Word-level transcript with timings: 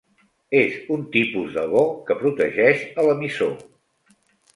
És 0.59 0.77
un 0.95 1.03
tipus 1.15 1.51
de 1.57 1.65
bo 1.73 1.83
que 2.07 2.17
protegeix 2.21 2.81
a 3.03 3.07
l'emissor. 3.09 3.53